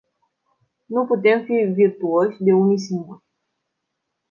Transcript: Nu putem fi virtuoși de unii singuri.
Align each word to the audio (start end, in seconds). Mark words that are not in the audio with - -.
Nu 0.85 1.05
putem 1.07 1.43
fi 1.43 1.63
virtuoși 1.73 2.43
de 2.43 2.51
unii 2.53 2.77
singuri. 2.79 3.23